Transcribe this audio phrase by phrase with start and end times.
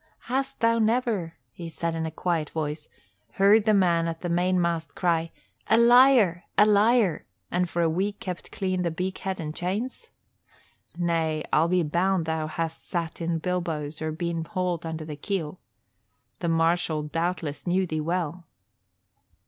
[0.21, 2.87] "Hast thou never," he said in a quiet voice,
[3.33, 5.31] "heard the man at the mainmast cry,
[5.69, 10.09] 'A liar, a liar!' and for a week kept clean the beakhead and chains?
[10.97, 15.59] Nay, I'll be bound thou hast sat in bilbowes or been hauled under the keel.
[16.39, 18.47] The marshal doubtless knew thee well."